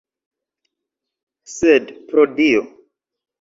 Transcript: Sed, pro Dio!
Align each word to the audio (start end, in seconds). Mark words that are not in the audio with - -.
Sed, 1.57 1.93
pro 2.09 2.25
Dio! 2.41 2.65